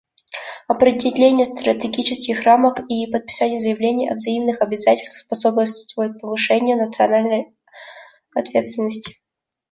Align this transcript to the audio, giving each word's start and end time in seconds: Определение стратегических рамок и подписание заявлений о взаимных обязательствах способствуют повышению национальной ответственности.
Определение 0.67 1.45
стратегических 1.45 2.41
рамок 2.41 2.79
и 2.89 3.05
подписание 3.05 3.61
заявлений 3.61 4.09
о 4.09 4.15
взаимных 4.15 4.59
обязательствах 4.59 5.21
способствуют 5.37 6.19
повышению 6.19 6.77
национальной 6.77 7.55
ответственности. 8.33 9.21